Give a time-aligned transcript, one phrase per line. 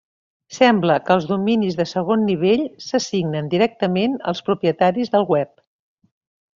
[0.59, 5.57] Sembla que els dominis de segon nivell s'assignen directament als propietaris del web.